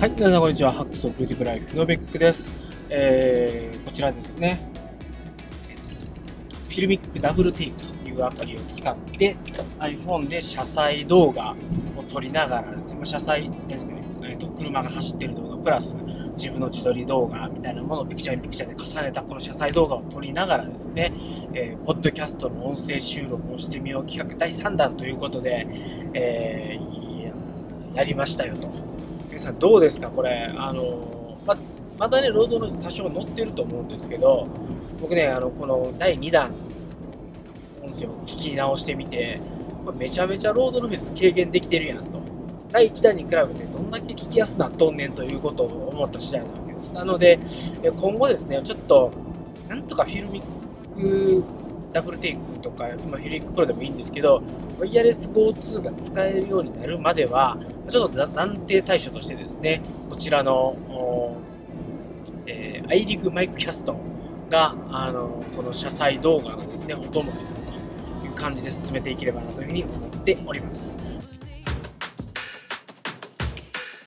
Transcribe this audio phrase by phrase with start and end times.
[0.00, 0.70] はい、皆さんこんにちは。
[0.70, 2.52] ハックスオクリティブライフのベックです。
[2.88, 4.60] えー、こちらですね、
[6.68, 9.36] フィルミックダブルテイクというアプリを使って
[9.80, 11.56] iPhone で車載動画
[11.96, 15.96] を撮りながらですね、車載、えーと、車が走ってる動画プラス
[16.36, 21.12] 自分の自撮り動画みたいなものをピクチャーにピクチャーで重ねたこの車載動画を撮りながらですね、
[21.54, 25.66] えー、ポッドキャストの音声収録をしてみよう企画第3弾ということで、
[26.14, 28.97] えー、やりましたよと。
[29.38, 31.56] さんどうですかこれ、あの、ま、
[31.98, 34.46] またね、ロードノイズ多少乗ってると思うんですけど、
[35.00, 36.52] 僕ね、あの、この第2弾、
[37.82, 39.40] 音声を聞き直してみて、
[39.84, 42.18] これめちゃめちゃロードノイズ軽減できてるやんと。
[42.70, 46.92] 第1弾に比べてどんだけ聞きやすなっとんねんということを思った次第なわけです。
[46.94, 47.38] なので、
[47.82, 49.10] 今後ですね、ちょっと、
[49.68, 51.44] なんとかフィルミック
[51.92, 54.42] ダブルテイクとか、まあ、フィリックプロでもいいんですけど、
[54.78, 57.58] ワイヤレス GO2 が使えるようになるまでは、
[57.88, 60.76] ちょっと暫定対処としてですね、こちらの、
[62.46, 63.96] えー、アイリグマイクキャスト
[64.50, 70.98] が、あの、この車載動画のですね、お供という感じで進めていければなというふうに思っております。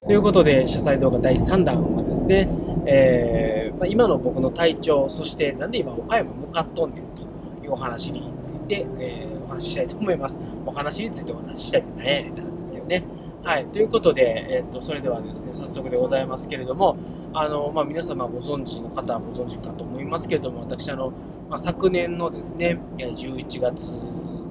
[0.06, 2.48] ということで、車載動画第3弾はですね、
[2.86, 7.23] えーまあ、今の僕の体調、そしてなんで今岡山向かっとんねんと
[7.72, 10.39] お話について、えー、お話ししたいと思います。
[10.66, 13.03] お話についてお話ししたいって何やねんってなんですけどね。
[13.44, 13.66] はい。
[13.66, 16.95] ということで、えっ、と、それではですね、早速でございますけれども、
[17.33, 21.11] あの、まあ、皆様ご存知の方はご存知かと思いますけれども、私、あの、
[21.49, 23.97] まあ、昨年のですね、11月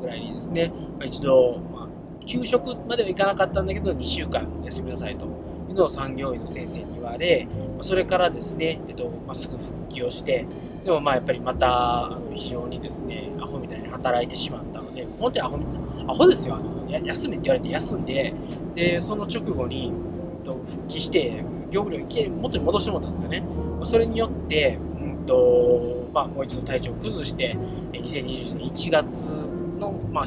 [0.01, 1.89] ぐらいにですね、まあ、一度、まあ、
[2.27, 5.27] 給食まではいかなかったんだけど、2週間休みなさいと
[5.75, 7.47] のを産業医の先生に言われ、
[7.81, 10.47] それからですね、えっと、まあ、すぐ復帰をして、
[10.85, 15.59] でもまあやっぱりまた、非常にですね、アホみたいに働いてしまったので、本当にアホ
[16.09, 18.35] アホですよ、あの休めって言われて休んで、
[18.75, 19.93] で、その直後に、
[20.39, 23.45] えっと、復帰して、業務量いきなり元に戻してもらったんですよね。
[23.85, 27.57] それによって、うんとまあ、もう一度体調を崩して、
[27.93, 29.29] 2020年1月
[29.79, 30.23] の、ま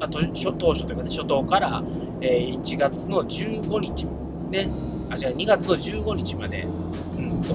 [0.00, 1.82] あ、当初というかね、初頭から、
[2.20, 4.68] 1月の15日ですね、
[5.10, 6.66] あ、じゃあ2月の15日まで、
[7.16, 7.54] うんと、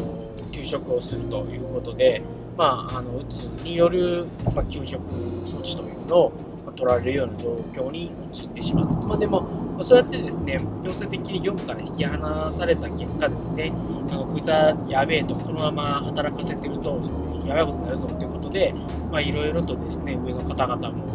[0.51, 2.21] 休職をするということで、
[2.57, 5.03] まあ、あの、うつによる、まあ、休職
[5.45, 6.33] 措置というのを、
[6.77, 9.07] 取られるような状況に陥ってしまった。
[9.07, 13.73] まあ、でも、そうやってですね、強制的に業務から引き離された結果ですね、
[14.11, 17.01] あのこいつはやべえと、このまま働かせてると、
[17.45, 18.73] やばいことになるぞということで、
[19.11, 21.05] まあ、いろいろとですね、上の方々も、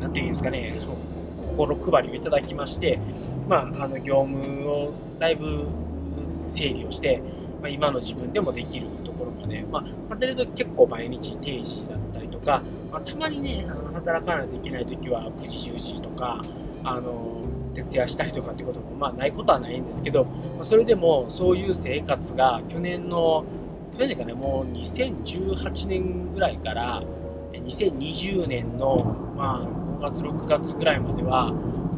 [0.00, 0.74] なんていうんですかね、
[1.52, 2.98] 心配りをいただきまして、
[3.48, 5.68] まあ、あの業務をだいぶ
[6.34, 7.22] 整理をして、
[7.60, 16.42] まあ、今の自分でもできるところまで、まあ、働いてると結構毎日定時だったりとか、まあ、たまにね、あの働かないといけない時は9時、10時とか、
[16.84, 17.42] あの
[17.74, 20.24] 徹夜したりとかってことも、まあ、ないことはないんですけど、
[20.58, 23.44] ま、それでもそういう生活が去年の、
[23.96, 27.02] 去年かね、もう2018年ぐらいから、
[27.52, 31.52] 2020年の、まあ、月、6月ぐらいまでは、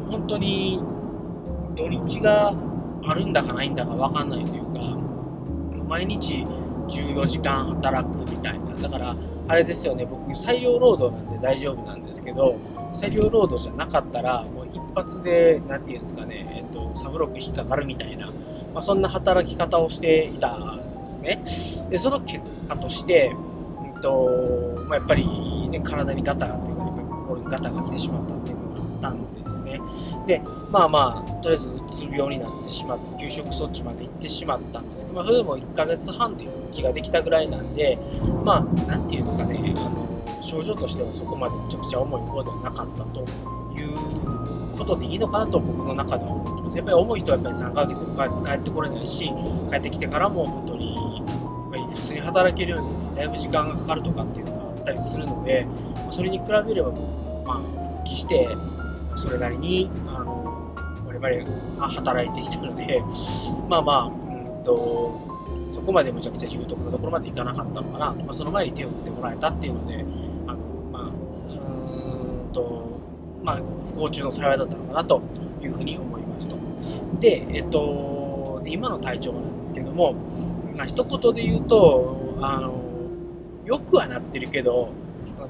[0.09, 0.79] 本当に
[1.75, 2.53] 土日が
[3.03, 4.79] あるんだかないんだか分かんないというか、
[5.87, 6.45] 毎日
[6.87, 8.73] 14時間働くみたいな。
[8.75, 9.15] だから、
[9.47, 12.55] あれですよね、僕、採用労働なんで大丈夫なんですけど、
[12.93, 18.31] 採用労働じゃなかったら、もう一発で、なんていうんですかね、えっと、サブロック引っかかるみたいな、ま
[18.79, 21.89] あ、そんな働き方をしていたんですね。
[21.91, 23.35] で、その結果として、
[23.95, 26.74] えっと、まあ、やっぱり、ね、体にガタガタ
[27.35, 29.79] 心にガタが来てしまったっていうのがあったんですね。
[30.25, 30.41] で、
[30.71, 37.97] まあまあ、とりあえずうつ病になってしまって、休職措置まで行ってしまったんですけど、まあ、それでも1ヶ月半で復帰ができたぐらいなんで、
[38.43, 46.77] まあ、なんていうんですかね、あの、症状としてはそこまでめちゃくちゃ重い方ではなかったということでいいのかなと僕の中では思ってます。
[46.77, 49.31] やっぱり重い人はやっぱり3ヶ月、5ヶ月帰ってこれないし、
[49.69, 51.23] 帰ってきてからも本当に、
[51.89, 55.67] 普通に働けるようにだいぶ時間がかかるとかっていうのがあったりするので、
[56.09, 56.91] それに比べれば、
[58.25, 58.47] して、
[59.15, 60.73] それなりに、あの、
[61.05, 63.03] 我々働いてきてるので、
[63.69, 65.13] まあまあ、うんと、
[65.71, 70.05] そこまでむちゃくちゃ重篤なところまでいかなかったのかな、まあ、その前に手を打ってもらえたっていうので、
[70.47, 70.57] あの、
[70.91, 72.83] まあ、うんと、
[73.43, 75.21] まあ、不幸中の幸いだったのかなと
[75.61, 76.55] いうふうに思いますと。
[77.19, 80.15] で、えっと、で今の体調なんですけども、
[80.75, 82.73] まあ、一言で言うと、あの、
[83.65, 84.89] よくはなってるけど、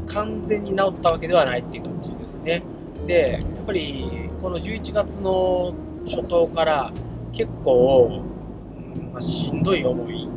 [0.07, 2.63] 完全に治ったわけではないっていう感じですね。
[3.07, 5.73] で、やっぱりこの11月の
[6.05, 6.91] 初頭から
[7.31, 8.23] 結構、
[8.97, 10.29] うんまあ、しんどい思い、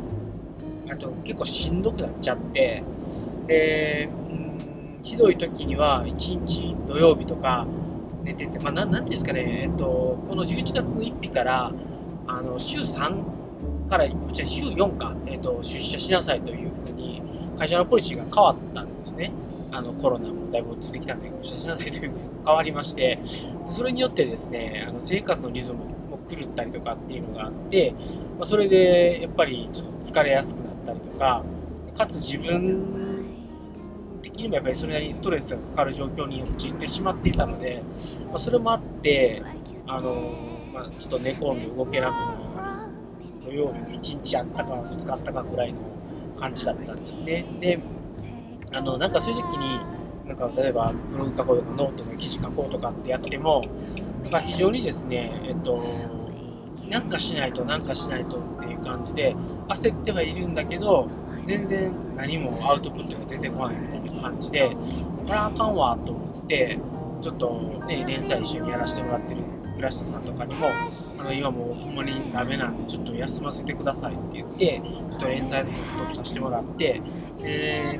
[0.91, 2.83] あと結構しんどくなっちゃって、
[3.47, 7.65] で、うん、ひどい時には1日土曜日とか、
[8.23, 11.71] 寝てて、まあ、ななんていうんですかね、えっと、この11月の1日から
[12.27, 17.21] あの週3からじゃ週4か、えっと、出社しなさいというふうに
[17.57, 19.31] 会社のポリシーが変わったんですね。
[19.71, 22.11] あのコロナもだいぶ落ち着いてきたんで、出社しなさいという
[22.45, 23.19] 変わりまして、
[23.65, 27.93] それによってですね、あの生活のリズムも狂ったりとかっていうのがあって、
[28.39, 31.43] ま、それでやっぱりちょっと疲れやすくなったりとか、
[31.95, 33.25] かつ自分
[34.21, 37.83] 的にもやっぱりそれなりにストレスがかかる状況に陥ってしまっていたので、
[38.31, 39.41] ま、それもあって、
[39.87, 40.13] あの
[40.73, 42.49] まあ、ちょっと寝込んで動けなくなる
[43.45, 45.79] 土曜日の1日あったか2日あったかぐらいの
[46.37, 47.45] 感じだったんですね。
[47.59, 47.79] で
[48.71, 49.79] あのなんかそういう時に
[50.27, 53.63] なんか例えばブログ書こうとかノートの記事書こうとかってやっても
[54.23, 55.83] なんか非常にですねえっと
[56.87, 59.35] なんかしないとなんかしないとっていう感じで
[59.67, 61.07] 焦ってはいるんだけど
[61.45, 64.75] 全然何もアウトプットが出てこないみたいな感じでこ
[65.29, 66.79] れはあかんわと思って
[67.21, 69.41] ちょっとね連載一緒にやらせてもらってる
[69.75, 70.67] 倉下さんとかにも
[71.19, 77.01] あの今もうほんまにダメなんでちょっと休ませてくださいって言ってちょっと連載の方ストップさせてもらって
[77.39, 77.99] で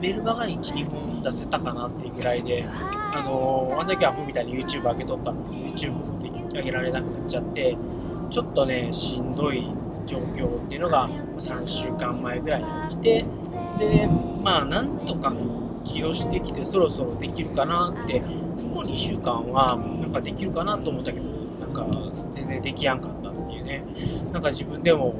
[0.00, 5.40] メルマガ1、2本出せたかなっていうぐらいで、あのー、あんだけアホみたいに YouTube 上げとったの。
[5.50, 6.18] に YouTube も
[6.52, 7.76] 上げられなくなっちゃって、
[8.30, 9.66] ちょっとね、しんどい
[10.06, 11.08] 状況っていうのが
[11.38, 13.24] 3週間前ぐらいに起きて、
[13.78, 14.08] で、
[14.42, 18.26] まあ、なんとか復帰をしてきて、そろそろできるかなって、こ
[18.74, 21.26] こ2週間は、なんかできるかなと思ったけど、
[21.60, 21.86] なんか
[22.30, 23.84] 全然できやんかったっていうね、
[24.32, 25.14] なんか自分でも、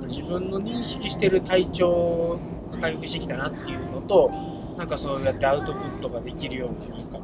[0.00, 2.38] うん、自分の認識してる体調
[2.80, 4.30] 回復してきたなっていうと
[4.76, 7.18] なんかそうやってアウトプットができるようななんか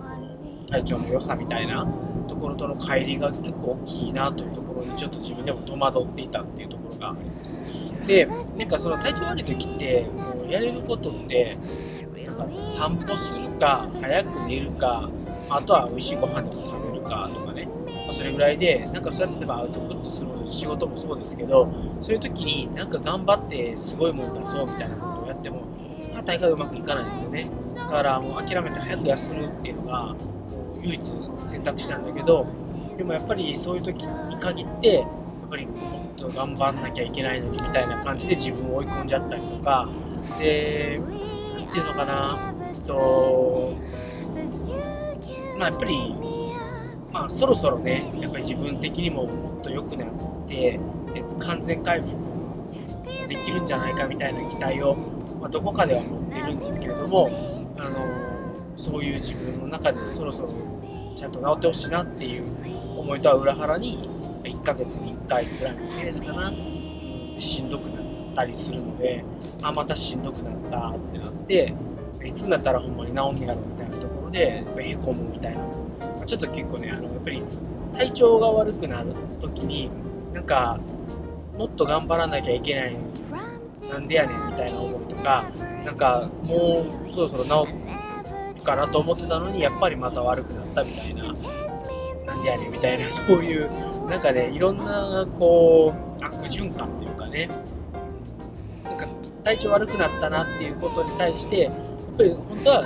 [0.69, 1.87] 体調の良さみたいな
[2.29, 7.61] ところとの乖離が結構大きいなというところにちょっと自分でも戸惑っていたっていうところがあります。
[8.06, 11.58] で、なんかその体調悪い時ってもうやれることって
[12.26, 15.11] なんか散歩するか早く寝るか
[15.50, 17.69] あとは美味しいご飯でも食べるかとかね、
[18.06, 24.96] ま、それぐらいでなんかそうやってアウトプットする仕事もそうですけどそういう時になんか頑張ってすごいもの出そうみたいな、
[26.24, 27.48] 大会うまくいかないんですよね。
[27.74, 30.14] だからもう諦めて早く休むっていうのが
[30.82, 31.12] 唯一
[31.46, 32.46] 選択肢なんだけど
[32.96, 35.06] でもやっぱりそういう時に限ってやっ
[35.50, 39.88] ぱりもっと頑張んなきゃいけないのにみたいな感じで自分を追い込んじゃったりとか
[40.38, 41.00] で
[41.54, 42.54] 何て言うのかな
[42.86, 43.75] と
[45.58, 46.14] まあやっぱり
[47.12, 50.08] まあそろそろねやっぱり自分的にももっと良くなっ
[50.46, 50.80] て、
[51.14, 52.12] えっと、完全回復
[53.28, 54.96] できるんじゃないかみたいな期待を、
[55.42, 57.28] まあ、どこかでは持ってるんですけれども
[57.76, 60.54] あのそういう自分の中でそろそろ
[61.16, 62.44] ちゃんと治ってほしいなっていう
[62.96, 64.08] 思いとは裏腹に
[64.44, 69.24] 1ヶ月に1回ぐらいのペースかなでしんどくなったりするので
[69.62, 71.74] あまたしんどくなったってなって
[72.24, 75.60] いつになったらほんまに治んねやろみたいなところでへこむみたいな。
[76.20, 77.42] まちょっと結構ねあのやっぱり
[77.96, 79.90] 体調が悪くなる時に
[80.32, 80.78] なんか
[81.58, 82.96] もっと頑張らなきゃいけない
[83.90, 85.44] なんでやねんみたいな思いか
[85.84, 91.32] なんかもうそろそろ治るかなと思ってたのにやっぱりまた悪くなったみたいなな
[92.34, 93.70] んでやねんみたいなそういう
[94.08, 97.48] なんかねいろんなこう悪循環っていうかね
[98.85, 99.06] なんか
[99.42, 101.75] 体調悪くなったなっていうことに対してやっ
[102.16, 102.82] ぱり本当はあ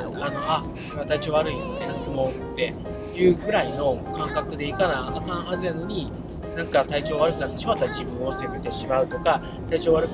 [0.92, 2.72] のあ体調悪いの休もうって
[3.14, 6.11] いうぐらいの感覚でいかなあかんはずやのに
[6.56, 10.12] なんか体調悪くなってしまったら自分を責めてしまうとか体調悪く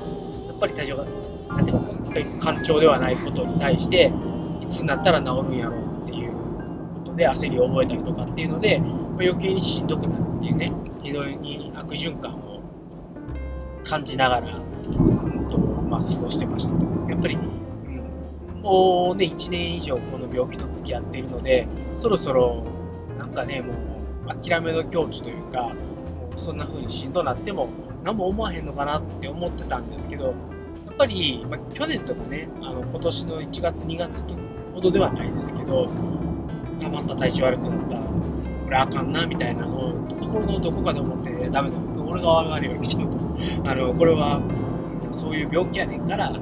[0.48, 1.04] やっぱり体調が
[1.48, 4.12] なんていうかぱり感情ではないことに対して
[4.60, 8.86] いつになったら治るんやろうっていうことで焦りを覚えたりとかっていうので、ま、
[9.20, 12.60] 余計にしんどくなるっていうね非常に悪循環を
[13.84, 16.86] 感じながら、うんとまあ、過ごしてましたと。
[17.10, 17.62] やっぱりうん
[18.62, 21.66] もうね、1年以上この病気と付き合っているので、
[21.96, 22.64] そろそろ
[23.18, 27.68] なんかね、もう諦めの境地というか、もうそんな風にしんどなっても
[28.04, 30.34] 何も思わへんのかなって思ってたんですけど、
[30.96, 34.24] ぱり、まあ、去年とかね、あの今年の1月、2月
[34.74, 35.88] ほどではないですけど、
[36.84, 43.08] あまた体調悪くなった、これあかんなみたいなのを心のどこかで思って、ダメだ、俺が悪いわけちゃうと。
[43.68, 44.40] あの、これは
[45.10, 46.32] そういう病気やねんから、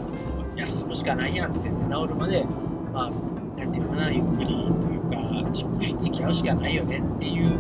[0.57, 2.45] 休むしかないやんって、治るまで、
[2.93, 3.11] まあ、
[3.59, 7.53] なんていうのかな、ゆっくりというか、じっくり付き合うしかないよねっていう、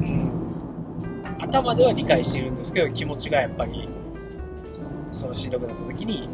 [0.00, 0.30] うん、
[1.40, 3.88] 頭では理解してるんですけど、気持ちがやっぱり、
[5.12, 6.28] そのしんどくなった時に、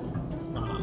[0.54, 0.80] まあ、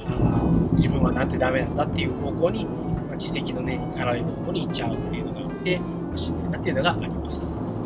[0.00, 5.80] あ自分はなんてダメなんだっていう方向に、まあ、自責の念に駆られる方向に行っちゃうっていうのがあって、
[6.16, 7.82] しんどいなっていうのがあります。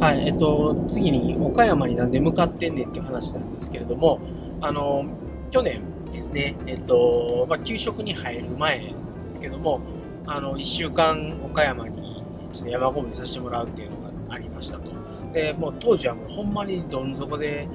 [0.00, 4.20] はい、えっと、次に岡山になんで向かってんねんっていう話なんですけれども、
[4.60, 5.04] あの、
[5.50, 5.82] 去年、
[6.12, 9.80] ですね、えっと、まあ、給食に入る前なんですけども、
[10.26, 12.11] あの、1週間岡山に
[12.52, 13.96] ちょっと山ごもりさせてもらうっていうの
[14.28, 14.90] がありましたと。
[15.32, 17.66] で、もう当時はもうほんまにどん底で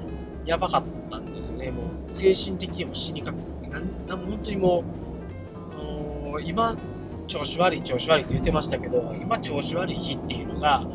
[0.46, 1.70] やばかったんですよね。
[1.70, 3.32] もう精神的にも死にか
[3.62, 4.84] け、なんなん本当にも
[6.36, 6.76] う、今、
[7.26, 10.86] 調子悪い調子悪いって言ってましたけど、今調子悪い日っていうのが、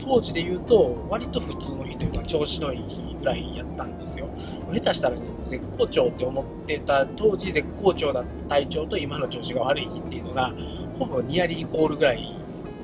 [0.00, 4.28] 当時で言うと、割と普通の日というか、調子のいい日ぐらいやったんですよ。
[4.70, 10.52] 下手したらね、絶好調って思ってた、当時絶好調だった体調と今の調子が悪い日っていうのが、
[10.98, 12.36] ほぼニアリーイコールぐらい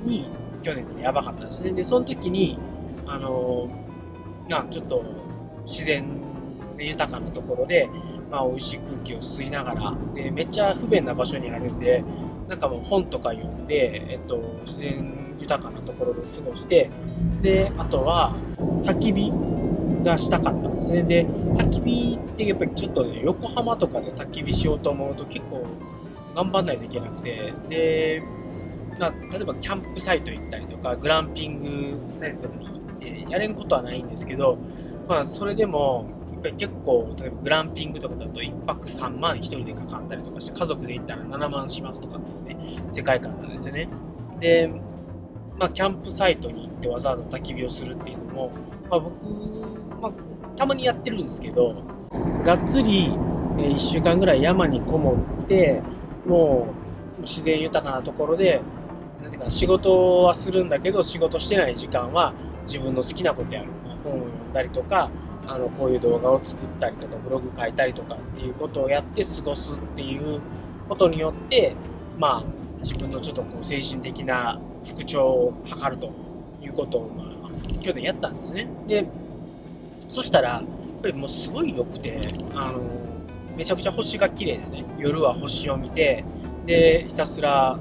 [0.04, 0.26] に、
[0.64, 1.72] 去年でやばかったですね。
[1.72, 2.58] で、その時に、
[3.06, 3.68] あの
[4.48, 5.04] なちょっと
[5.66, 6.06] 自然
[6.78, 7.88] 豊かなところで、
[8.30, 12.02] まあ、美味しい空気を吸いながら、で、めっちゃ不便な場所にあるんで、
[12.48, 16.90] なんかもう本とか読んで、えっと、自然豊かなところで過ごして、
[17.42, 18.34] で、あとは、
[18.84, 19.32] 焚き火
[20.02, 21.02] がしたかったんですね。
[21.02, 25.66] で、焚き火ってやっぱりちょっとね、横浜とかで焚き火しようと思うと結構
[26.34, 28.22] 頑張んないといけなくて、で、
[28.98, 34.58] まあ、例えばキャンプサイト行ったりとか、グランピングサイトに行って、やれんことはないんですけど、
[35.08, 43.88] まあ、それでも、やっぱり結構、例えばグランピングとかだと1泊3万1人でかかったりとかして、家族で行ったら7万しますとかっていうね、世界観なんですよね。
[44.40, 44.70] で、
[45.58, 48.50] まあ、キャンプサイトに行ってわざわざ焚き火をするっていうのも、
[48.90, 49.14] まあ、僕、
[50.00, 50.12] まあ、
[50.56, 51.82] たまにやってるんですけど、
[52.44, 53.12] がっつり、
[53.56, 55.82] 1週間ぐらい山にこもって、
[56.26, 56.68] も
[57.18, 58.60] う自然豊かなところで、
[59.24, 62.34] なんていうか仕事はするんだけど、仕事してない時間は
[62.66, 63.68] 自分の好きなことやる。
[64.04, 65.10] 本を読んだりとか、
[65.46, 70.42] あの、こういう動画を作ったりとか、ブログ書いたりとかっていうことをやって過ごすっていう
[70.86, 71.74] ことによって、
[72.18, 76.12] まあ、自分のちょっとこう精神的な復調を図ると
[76.60, 78.68] いうことを、まあ、去年やったんですね。
[78.86, 79.06] で、
[80.10, 80.64] そしたら、やっ
[81.00, 82.80] ぱりもうすごい良くて、あの、
[83.56, 86.24] めちゃくちゃ星が綺麗でね、夜は星を見て、
[86.66, 87.78] で、ひたすら、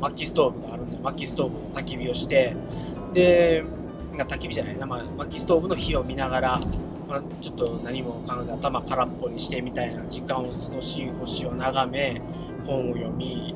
[0.00, 2.56] 薪ストーブがあるんで、薪ストーブの焚き火をして、
[3.12, 3.64] で、
[4.14, 6.60] 焚き火じゃないな、まあ、薪ストーブの火を見ながら、
[7.08, 12.20] まあ、ちょっと何も考えて頭空っぽにしてみたいな時間を過ごし、星を眺め、
[12.64, 13.54] 本を読み、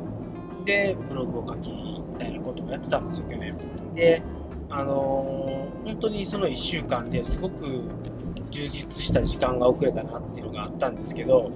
[0.65, 3.57] で、ブログを書き、みたいなことをやってたんですよ、去年。
[3.95, 4.23] で、
[4.71, 7.83] あのー、本当にその1週間ですごく
[8.51, 11.51] 充実した時間が遅れたなっていうのがあったんですけど、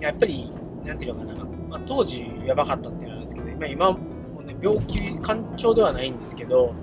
[0.00, 0.52] やっぱり、
[0.84, 1.46] なんていうのかな、
[1.86, 6.74] 当時やばかったっていうのなんですけど、今、今もね、病気、干潮ではないんですけど、やっ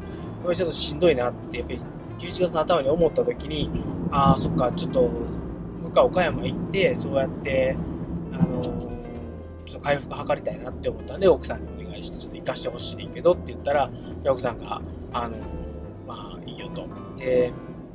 [0.45, 1.81] ぱりちょっとしんどいなって、やっぱり
[2.19, 3.69] 11月の頭に思った時に、
[4.12, 5.10] ああ、そっか、ちょっと、
[5.83, 7.75] 僕は岡山行って、そうやって、
[8.33, 8.63] あの
[9.65, 13.89] ちょっと回復図りたいなって思ったんで、奥さんにお願いして、ちょっと行かしてほしいけどって言ったら、
[14.25, 14.81] 奥さんが、
[15.13, 15.38] あの、
[16.07, 16.88] まあ、いいよと。
[17.17, 17.51] で、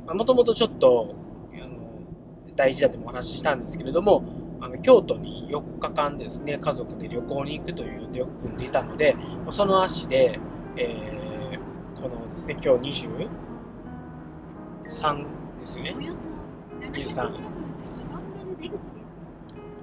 [0.07, 1.15] もともとちょっと、
[1.53, 4.23] あの、大事だってお話ししたんですけれども、
[4.61, 9.15] あの京都に4日間ですね、家族で旅行に行くという予定を組んでいたので、
[9.51, 10.39] その足で、
[10.75, 13.05] えー、このですね、今日
[14.85, 15.25] 23
[15.59, 15.95] ですよね。
[16.81, 17.59] 23。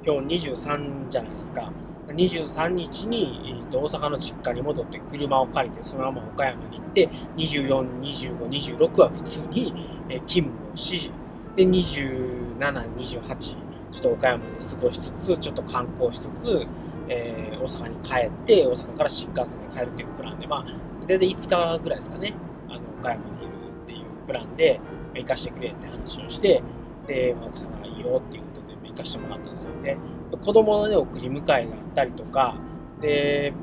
[0.04, 1.72] 今日23じゃないですか。
[2.08, 9.74] 23日に、えー、と大阪の実家に戻って車を借りてそのまま岡山に行って24、25、26は普通に、
[10.08, 11.10] え、勤務をし
[11.56, 13.65] で27、28
[13.96, 16.66] ちょっと岡山で過ごしつつちょっと観光しつつ、
[17.08, 20.66] えー、大阪に帰って大阪から新幹線で帰るっていうプランでまあ
[21.06, 22.34] 大体5日ぐらいですかね。
[22.68, 23.52] あの岡山にいる
[23.84, 24.80] っていうプランで
[25.14, 26.62] 行かしてくれって話をして
[27.06, 29.72] で、まあ、奥さんがいいよっていうことで行かしてもらったんですよ。
[29.76, 29.96] ね。
[30.30, 32.56] 子供のね、送り迎えがあったりとか、
[33.00, 33.54] で、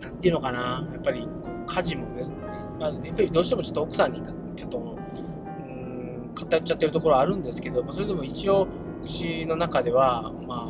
[0.00, 1.26] なんていうのかな、やっぱり
[1.66, 2.36] 家事もですね、
[2.78, 4.22] まあ、やっぱりどうしてもちょっと奥さんに
[4.56, 8.66] ちょっと、うん、偏っちゃってるところあるんですけど、まあ、それでも一応、
[9.04, 10.66] うちの中では、ま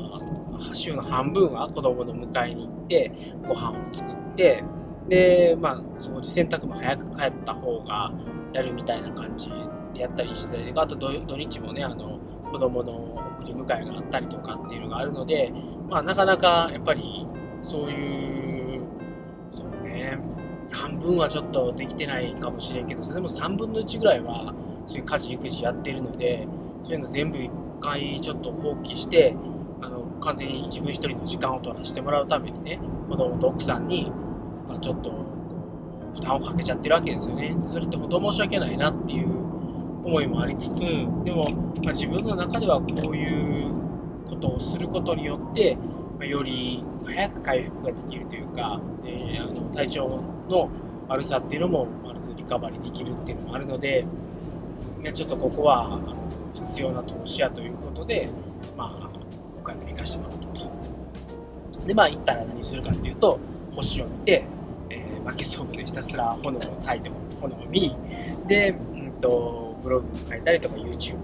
[0.60, 3.12] あ、週の半分は子供の迎えに行って、
[3.46, 4.64] ご飯を作って、
[5.08, 8.12] で、まあ、掃除洗濯も早く帰った方が
[8.52, 9.50] やるみたいな感じ
[9.94, 12.18] でやったりしてたりとか、あと土日もね、あの、
[12.50, 15.52] 子供の送り迎えがあったりとかっていうのがあるので、
[15.88, 17.26] まあ、なかなかやっぱり
[17.62, 18.82] そういう、
[19.48, 20.18] そうね、
[20.72, 24.52] 半分はちょっとできてないかもしれんけど、でも3分の1ぐらいは
[24.86, 26.48] そういう家事育児やってるので、
[26.84, 27.50] そういうの全部一
[27.80, 29.34] 回ちょっと放棄して、
[29.80, 34.12] あの、完全に自分一人の時間を取らせてもらうためにね、子供と奥さんに、
[34.68, 35.10] まあ、ちょっと、
[36.12, 37.56] 負担をかけちゃってるわけですよね。
[37.66, 39.44] それって本当申し訳ないなっていう
[40.04, 40.80] 思いもありつつ
[41.24, 41.44] でも、
[41.82, 43.72] まあ、自分の中ではこういう
[44.28, 45.76] ことをすることによって、
[46.18, 50.70] まあ、より早く回復ができるというかであの体調の
[51.08, 54.04] 悪さっていうのもある程度リカバリーできるっていうのもあるので
[55.12, 55.98] ちょっとここは
[56.54, 58.28] 必要な投資やということで、
[58.76, 59.10] まあ、
[59.60, 60.70] 岡山に行かせてもらったと。
[61.86, 63.38] で、まあ行ったら何するかっていうと、
[63.72, 64.44] 星を見て、
[64.90, 67.96] えー、薪ストーブでひたすら炎を焚いて炎を見、
[68.46, 71.18] で、うんと、ブログ書いたりとか YouTube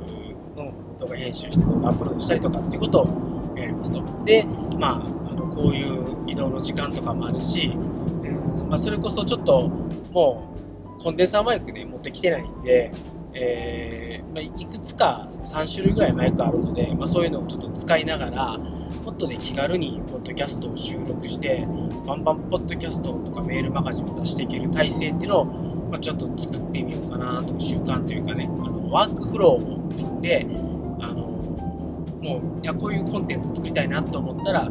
[0.54, 4.02] の動画編集して動画アップロードしたりとかっていうことをやりますと。
[4.24, 4.44] で、
[4.78, 9.68] まあ、あのこういう移動の時間とかもあるし、うんまあ、それこそちょっと
[10.12, 10.54] も
[10.98, 12.92] うコンデンサーマイクね持ってきてないんで、
[13.34, 21.66] えーまあ、いくつか3種類ぐらいマイクあるので、まあ、そういうのをちょっと使いながらもっとね気軽にポッドキャストを収録して
[22.06, 25.44] バンバンポッドキャストとかメールマガジンを出していける体制っていうのを、
[25.90, 30.46] まあ、ちょっと作ってみようかなと習慣というかねあのワークフローを組んで
[31.00, 31.30] あの
[32.22, 34.68] もういやこういうコンテンツ作りたいなと思ったら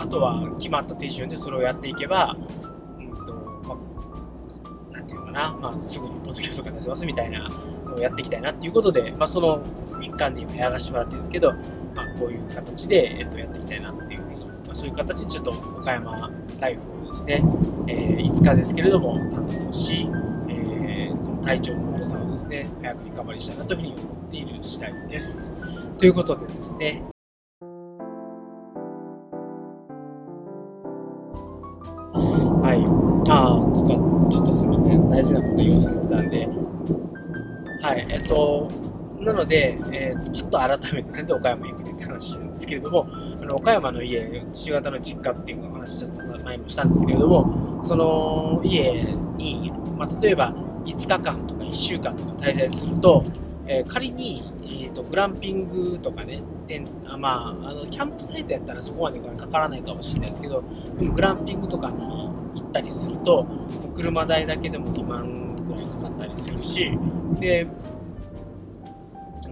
[0.00, 2.36] あとは決まった手順でそれをやっていけば、
[2.98, 3.34] うんと
[3.68, 3.76] ま
[4.94, 7.48] あ、ていうのかな、まあ、すぐにポッドキャストが出せますみたいな
[7.98, 9.62] のやっていきたいなっていうことで、まあ、その
[10.00, 11.52] 一環で今やらせてもらってるんですけど、
[11.94, 17.42] まあ、こういう形で、えっと、やっていきたいなっていうふうに、まあ、そういう形でちょっと岡山ライフをですね、
[17.88, 20.08] えー、5日ですけれども担当し、
[20.48, 25.52] えー、この体調の悪さをですね、早くリカバリーしたいなというふうに思っている次第です。
[25.98, 27.02] ということでですね、
[32.68, 32.84] はい。
[33.30, 35.08] ああ、ちょっとすみません。
[35.08, 36.67] 大事なこと言わせてたんで。
[37.80, 38.06] はい。
[38.08, 38.68] えっと、
[39.20, 48.92] なので、えー、ちょっと改めてなんで岡山行くねって話なんですけれども、あの岡山の家、父方の実家っていうの話ちょっと前もしたんですけれども、その家
[49.36, 50.52] に、まあ、例えば
[50.84, 53.24] 5日間とか1週間とか滞在すると、
[53.66, 60.62] えー、仮に、えーと、グランピングとかね、てあまあ、あのキャンプサイトやったらそこまでかからないかもしれないですけど、
[60.98, 61.96] でもグランピングとかに
[62.54, 63.46] 行ったりすると、
[63.94, 66.90] 車代だけでも2万ぐらいかかったりするし、
[67.38, 67.66] で、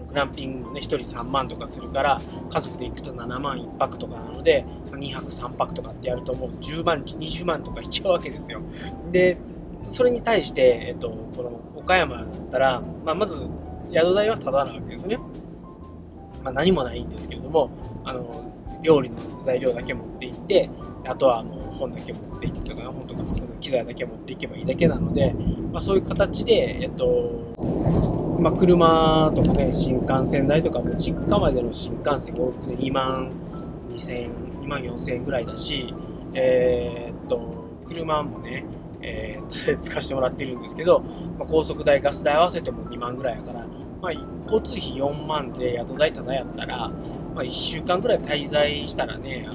[0.09, 8.61] グランピングね、1人3万とかするから、家族で行くと7万1泊とかなので、2泊3泊とかってやるともう10万、20万とかいっちゃうわけですよ。
[9.12, 9.37] で、
[9.88, 13.47] それに対して、えっと、この岡山だったら、まあ、まず
[13.93, 15.19] 宿代はタダなわけですね。
[16.43, 17.71] まあ、何もないんですけれども、
[18.05, 20.71] あの、料理の材料だけ持って行って、
[21.09, 23.23] あとはもう本だけ持っていくとか、本とか
[23.61, 25.35] 機材だけ持っていけばいいだけなので、
[25.73, 27.55] まあ、そういう形で、えっと、
[28.40, 33.31] まあ、車とかね、新幹線代とかも実家までの新幹線往復で2万
[33.90, 35.95] 2000、2万4000円ぐらいだし、
[36.35, 38.64] えー、っと、車もね、
[39.01, 41.01] えー、使わせてもらってるんですけど、
[41.38, 43.66] まあ、高速代、ガス代合わせても2万ぐらいやから、
[44.03, 49.49] まあ、交通費4万で宿代ただやったら、まあ、1週間ぐらい滞在したらね、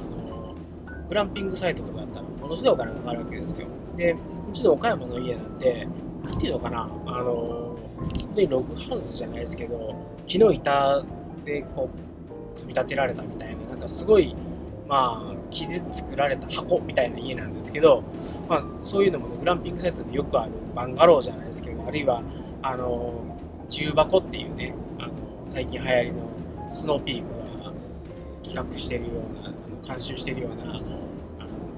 [1.12, 3.68] グランピングサイトとかだったらものすごいお金かかるわけですよ。
[3.98, 4.18] で、う
[4.54, 5.86] ちの岡山の家なんて、
[6.24, 7.78] なんていうのかな、あの
[8.34, 9.94] でログハウスじゃないですけど、
[10.26, 11.04] 木の板
[11.44, 14.34] でこう組み立てられたみたいな、なんかすごい、
[14.88, 18.06] まあ、木で作られた箱みたいな家なんですけど、
[18.48, 22.24] まあ、そういうのもね、グランピングサイトでよくあるバンガローじゃないですけど、あるいは、
[22.62, 23.14] あの、
[23.68, 26.20] 重箱っていうね、あの、最近流行りの
[26.70, 27.74] スノーピークが
[28.44, 29.10] 企画してるよ
[29.42, 29.52] うな、
[29.88, 30.82] 監修してるような、あの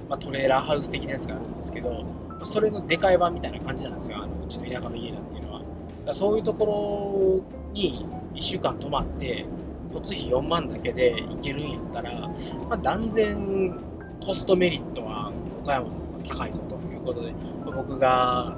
[0.09, 5.61] まあ、トレーラーハウス的なやつがあるんですけど、まあ、それのでかい版みたいな感じなんですよ、あのうちの田舎の家なんていうのは
[6.05, 6.13] だ。
[6.13, 9.45] そういうところに1週間泊まって、
[9.93, 12.29] 交通費4万だけで行けるんやったら、ま
[12.71, 13.79] あ、断然
[14.19, 17.31] コストメリットは岡山の方が高いぞということで、
[17.63, 18.57] まあ、僕が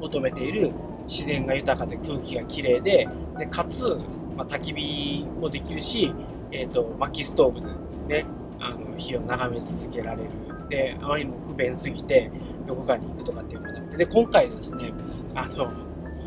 [0.00, 0.72] 求めている
[1.08, 3.98] 自然が豊かで空気がきれいででかつ、
[4.36, 6.14] まあ、焚き火もできるし、
[6.50, 8.26] えーと、薪ストーブでですね
[8.64, 10.30] あの火を眺め続けられる。
[10.68, 12.30] であまりにも不便すぎて
[12.66, 13.96] どこかに行くとかっていうのもなくて。
[13.98, 14.92] で今回ですね
[15.34, 15.70] あの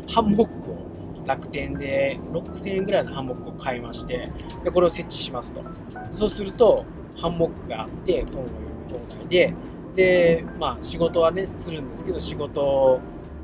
[0.08, 0.88] ハンモックを
[1.28, 4.32] 楽天で6000円ぐらいのハンモックを買いまして、
[4.64, 5.62] で、これを設置しますと。
[6.10, 6.86] そうすると、
[7.18, 9.54] ハンモックがあって、本を読み放題で、
[9.94, 13.00] で、まあ、仕事はね、するんですけど、仕事を、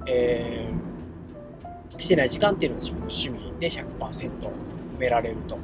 [0.07, 4.51] えー、してない時間っていうのは自分の趣味で100%埋
[4.99, 5.59] められると。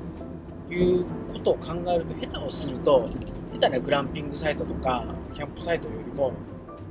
[0.70, 3.08] いうことを考えると、下手をすると、
[3.52, 5.04] 下手なグランピングサイトとか、
[5.34, 6.32] キャンプサイトよりも、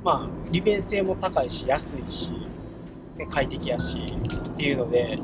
[0.04, 2.32] まあ、利便性も高いし、安いし、
[3.28, 5.18] 快適やしっていうので、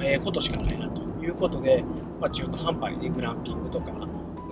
[0.00, 1.84] ええー、ことしかないなということで、
[2.20, 3.92] まあ、中途半端にねグランピングとか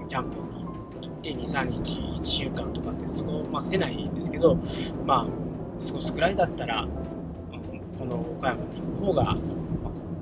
[0.09, 4.59] キャンプに行って23日1週間とかって過ごませないんですけど
[5.05, 6.91] まあ過ごすぐらいだったら、うん、
[7.99, 9.37] この岡山に行く方が、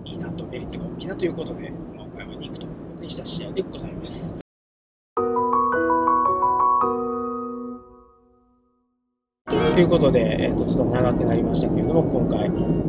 [0.04, 2.75] いいなとメリットが大きいなということで、まあ、岡山に行くと。
[3.06, 4.34] にした試合でございます。
[9.46, 12.46] ということで、えーと、ちょっと長くなりましたけれども、今回、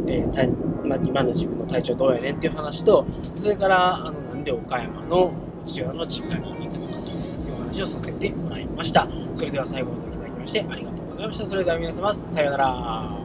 [0.08, 9.06] えーまあ、今の自分の体調どうやねんっていう話と、それから、あのなんで岡山の内側の実家に行くのかという話をさせてもらいました。
[9.36, 11.45] それでは最後までいただきましてありがとうございました。
[11.45, 13.16] それでは皆様、さようなら。